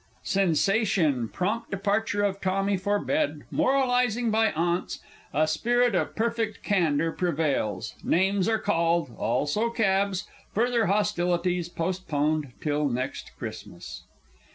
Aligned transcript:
[Sensation; 0.23 1.27
Prompt 1.29 1.69
departure 1.69 2.23
of 2.23 2.41
TOMMY 2.41 2.75
_for 2.75 3.05
bed; 3.05 3.43
moralising 3.51 4.31
by 4.31 4.51
Aunts; 4.53 4.99
a 5.31 5.45
spirit 5.47 5.93
of 5.93 6.15
perfect 6.15 6.63
candour 6.63 7.11
prevails; 7.11 7.93
names 8.03 8.49
are 8.49 8.57
called 8.57 9.11
also 9.15 9.69
cabs; 9.69 10.27
further 10.55 10.87
hostilities 10.87 11.69
postponed 11.69 12.51
till 12.59 12.89
next 12.89 13.33
Christmas_. 13.39 13.99